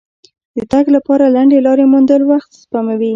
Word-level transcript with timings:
د 0.57 0.59
تګ 0.71 0.85
لپاره 0.95 1.25
لنډې 1.35 1.57
لارې 1.67 1.85
موندل 1.93 2.21
وخت 2.31 2.51
سپموي. 2.63 3.09